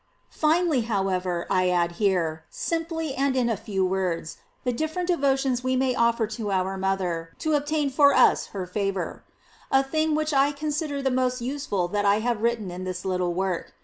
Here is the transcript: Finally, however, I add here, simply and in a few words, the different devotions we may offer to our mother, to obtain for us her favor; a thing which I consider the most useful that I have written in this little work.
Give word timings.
Finally, 0.33 0.81
however, 0.81 1.45
I 1.47 1.69
add 1.69 1.91
here, 2.01 2.43
simply 2.49 3.13
and 3.13 3.35
in 3.35 3.51
a 3.51 3.55
few 3.55 3.85
words, 3.85 4.37
the 4.63 4.73
different 4.73 5.07
devotions 5.09 5.63
we 5.63 5.75
may 5.75 5.93
offer 5.93 6.25
to 6.25 6.51
our 6.51 6.75
mother, 6.75 7.35
to 7.37 7.53
obtain 7.53 7.91
for 7.91 8.11
us 8.11 8.47
her 8.47 8.65
favor; 8.65 9.23
a 9.69 9.83
thing 9.83 10.15
which 10.15 10.33
I 10.33 10.53
consider 10.53 11.03
the 11.03 11.11
most 11.11 11.39
useful 11.39 11.87
that 11.89 12.03
I 12.03 12.17
have 12.17 12.41
written 12.41 12.71
in 12.71 12.83
this 12.83 13.05
little 13.05 13.35
work. 13.35 13.75